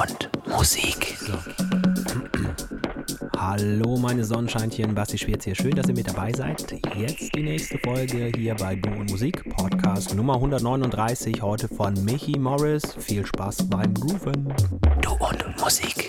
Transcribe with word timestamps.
und 0.00 0.30
Musik. 0.46 1.16
So. 1.20 1.32
Hallo 3.36 3.96
meine 3.98 4.24
Sonnenscheinchen, 4.24 4.94
Basti 4.94 5.18
Schwierz 5.18 5.44
hier. 5.44 5.54
Schön, 5.54 5.72
dass 5.72 5.86
ihr 5.88 5.94
mit 5.94 6.06
dabei 6.06 6.32
seid. 6.34 6.72
Jetzt 6.96 7.34
die 7.34 7.42
nächste 7.42 7.78
Folge 7.78 8.30
hier 8.36 8.54
bei 8.56 8.76
Du 8.76 8.88
und 8.90 9.10
Musik 9.10 9.48
Podcast 9.56 10.14
Nummer 10.14 10.34
139, 10.34 11.42
heute 11.42 11.68
von 11.68 11.94
Michi 12.04 12.38
Morris. 12.38 12.82
Viel 12.98 13.24
Spaß 13.26 13.68
beim 13.68 13.92
Grooven. 13.94 14.52
Du 15.00 15.10
und 15.16 15.60
Musik. 15.60 16.08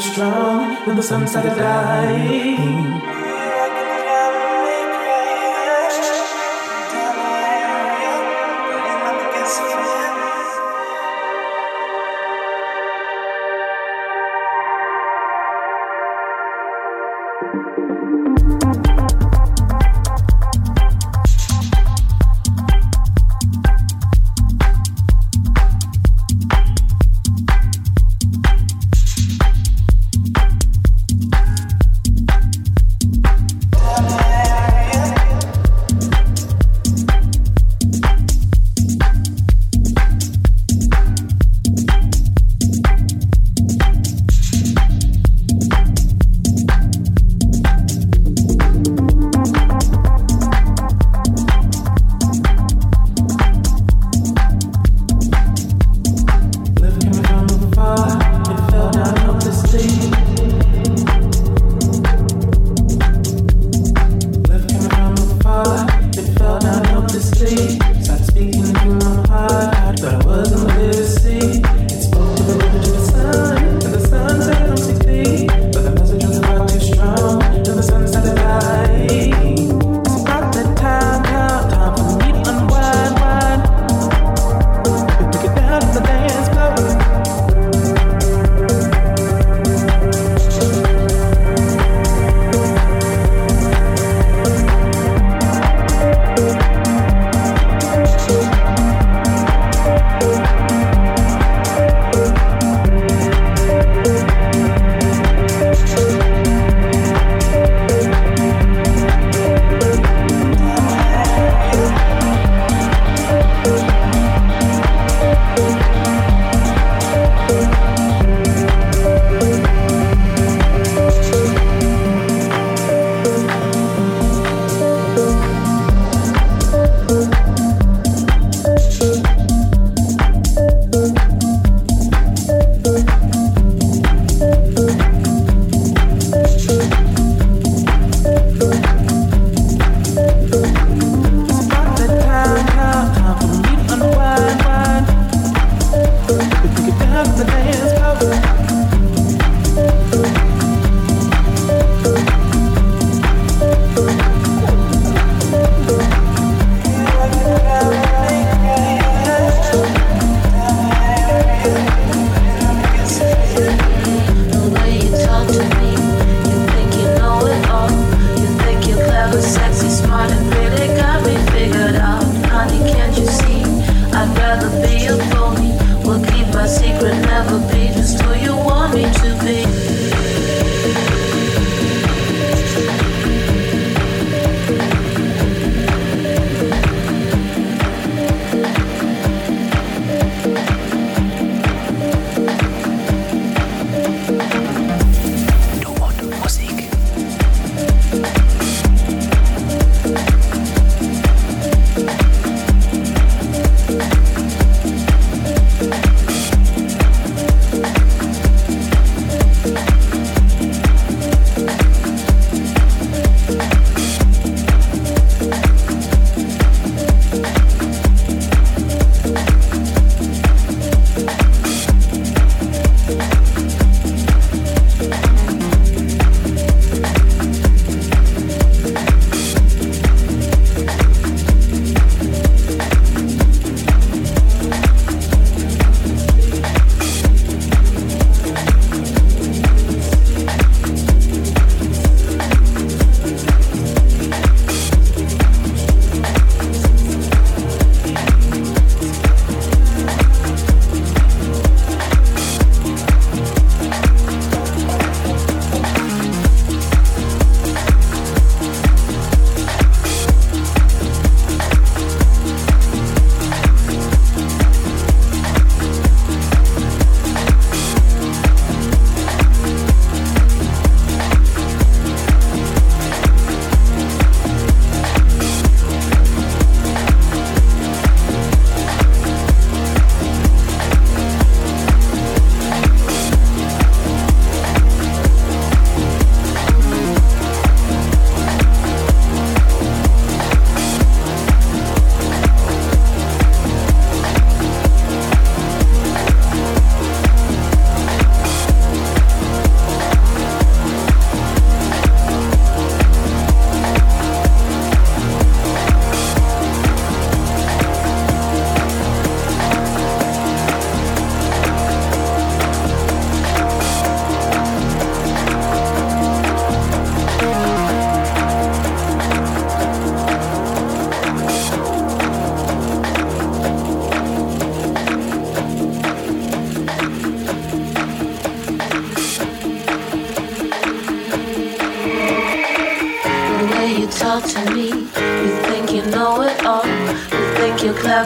strong 0.00 0.74
when 0.86 0.96
the 0.96 1.02
sun 1.02 1.26
started 1.26 1.54
dying. 1.54 2.93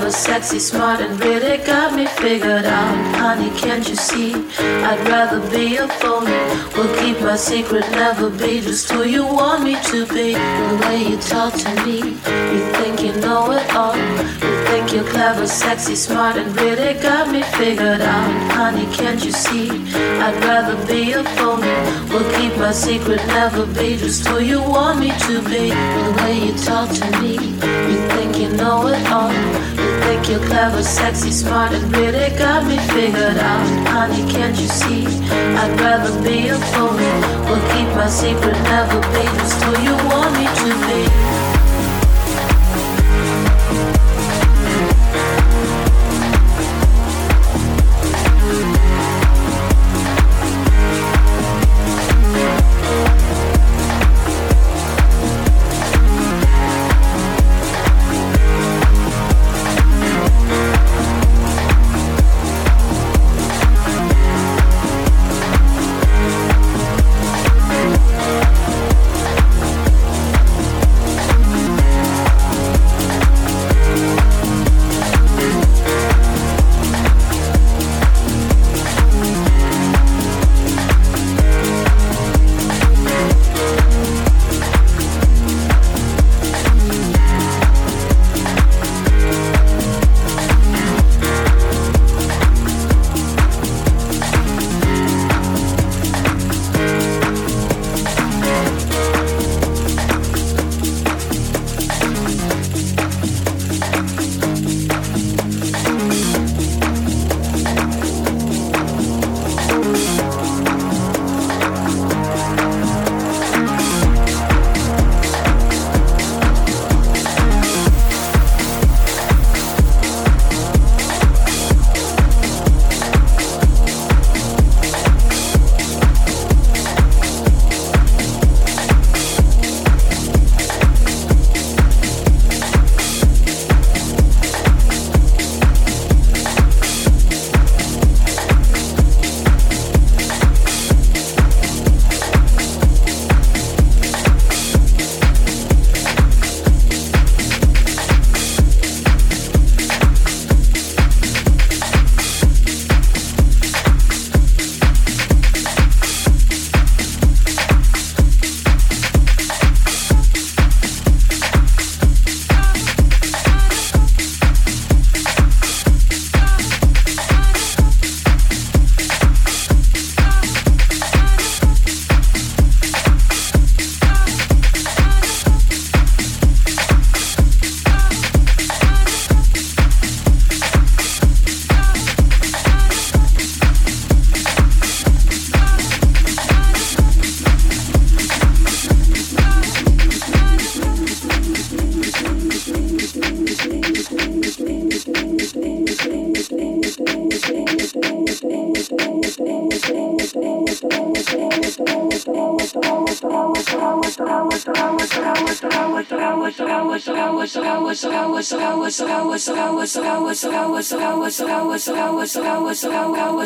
was 0.08 0.16
sexy, 0.16 0.58
smart, 0.58 1.00
and 1.02 1.20
really 1.22 1.58
got 1.66 1.92
me 1.94 2.06
figured 2.06 2.64
out. 2.64 2.94
Honey, 3.16 3.50
can't 3.60 3.86
you 3.86 3.94
see? 3.94 4.32
I'd 4.90 5.02
rather 5.14 5.38
be 5.54 5.76
a 5.76 5.86
phony. 6.00 6.38
Will 6.76 6.90
keep 7.02 7.20
my 7.20 7.36
secret, 7.36 7.84
never 7.90 8.30
be 8.30 8.62
just 8.62 8.90
who 8.90 9.02
you 9.04 9.24
want 9.26 9.64
me 9.64 9.74
to 9.92 10.06
be. 10.06 10.32
The 10.70 10.76
way 10.86 10.98
you 11.10 11.18
talk 11.18 11.52
to 11.62 11.70
me, 11.84 11.96
you 12.56 12.60
think 12.76 12.94
you 13.04 13.12
know 13.20 13.50
it 13.50 13.66
all. 13.74 13.94
You 14.46 14.54
think 14.68 14.94
you're 14.94 15.08
clever, 15.14 15.46
sexy, 15.46 15.94
smart, 15.94 16.36
and 16.36 16.56
really 16.58 16.94
got 17.08 17.28
me 17.30 17.42
figured 17.60 18.00
out. 18.00 18.30
Honey, 18.58 18.86
can't 18.96 19.22
you 19.22 19.32
see? 19.46 19.68
I'd 20.26 20.36
rather 20.50 20.76
be 20.86 21.12
a 21.12 21.22
phony. 21.36 21.76
Will 22.10 22.26
keep 22.38 22.56
my 22.56 22.72
secret, 22.72 23.20
never 23.26 23.66
be 23.78 23.98
just 23.98 24.26
who 24.26 24.38
you 24.40 24.62
want 24.62 25.00
me 25.00 25.10
to 25.26 25.34
be. 25.54 25.64
The 26.06 26.12
way 26.22 26.32
you 26.46 26.52
talk 26.70 26.88
to 27.00 27.08
me, 27.20 27.32
you 27.92 27.98
think 28.14 28.38
you 28.38 28.48
know 28.56 28.86
it 28.86 29.04
all 29.12 29.30
think 30.08 30.28
you're 30.30 30.46
clever, 30.46 30.82
sexy, 30.82 31.30
smart, 31.30 31.72
and 31.72 31.84
witty. 31.94 32.34
Got 32.38 32.64
me 32.66 32.78
figured 32.94 33.36
out, 33.36 33.66
honey, 33.88 34.24
can't 34.32 34.56
you 34.58 34.66
see? 34.66 35.04
I'd 35.60 35.74
rather 35.80 36.12
be 36.22 36.48
a 36.48 36.56
fool. 36.72 36.94
we 36.96 37.12
Will 37.46 37.64
keep 37.72 37.88
my 38.00 38.08
secret, 38.08 38.56
never 38.72 39.00
be 39.12 39.22
this 39.36 39.54
who 39.62 39.70
you 39.86 39.94
want 40.08 40.30
me 40.38 40.46
to 40.60 40.70
be. 40.86 41.37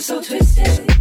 so 0.01 0.21
twisted. 0.21 0.92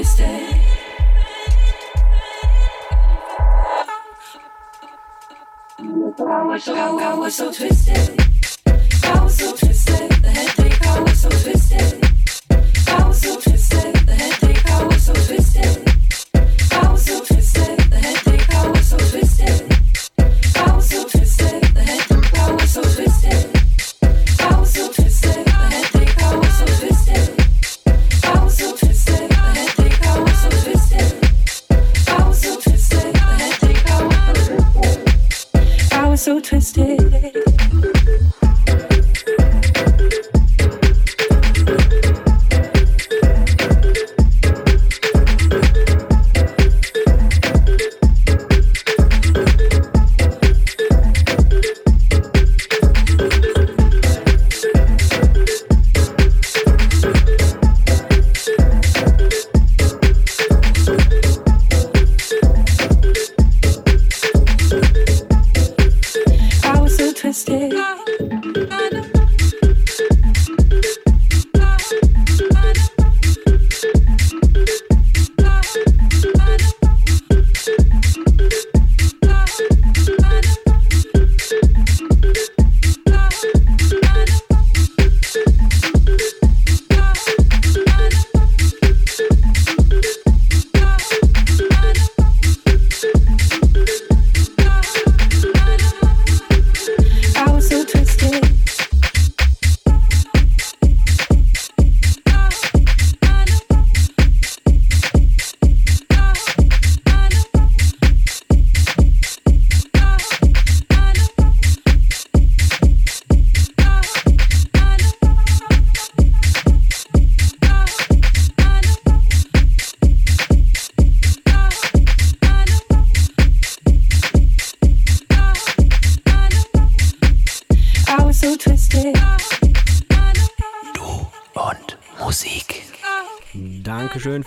I 0.00 0.68
was 7.18 7.34
so 7.34 7.50
twisted. 7.50 8.22
I 8.68 9.18
was 9.24 9.34
so 9.38 9.56
twisted. 9.56 10.10
The 10.10 10.30
headache. 10.32 10.86
I 10.86 11.00
was 11.00 11.20
so 11.20 11.28
twisted. 11.30 12.04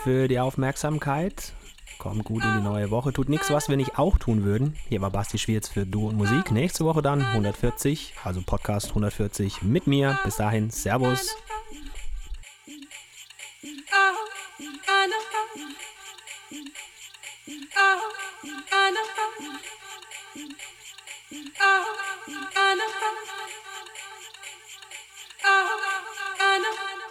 für 0.03 0.27
die 0.27 0.39
Aufmerksamkeit. 0.39 1.53
Kommt 1.99 2.23
gut 2.23 2.43
in 2.43 2.57
die 2.57 2.63
neue 2.63 2.89
Woche. 2.89 3.13
Tut 3.13 3.29
nichts, 3.29 3.51
was 3.51 3.69
wir 3.69 3.77
nicht 3.77 3.99
auch 3.99 4.17
tun 4.17 4.43
würden. 4.43 4.75
Hier 4.89 4.99
war 5.01 5.11
Basti 5.11 5.37
Schwierz 5.37 5.67
für 5.69 5.85
Du 5.85 6.07
und 6.07 6.17
Musik. 6.17 6.49
Nächste 6.51 6.85
Woche 6.85 7.03
dann 7.03 7.21
140, 7.21 8.15
also 8.23 8.41
Podcast 8.41 8.89
140 8.89 9.61
mit 9.61 9.85
mir. 9.85 10.17
Bis 10.23 10.37
dahin, 10.37 10.71
Servus. 10.71 11.35
Oh, 25.43 26.43
I 26.43 26.57
know. 26.57 27.10